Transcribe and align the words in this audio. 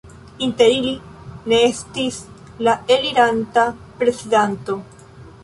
Inter 0.45 0.69
ili 0.77 0.93
ne 1.53 1.59
estis 1.65 2.17
la 2.69 2.75
eliranta 2.97 3.67
prezidanto. 4.01 4.81